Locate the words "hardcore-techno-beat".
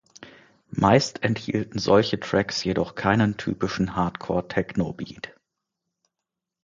3.95-5.39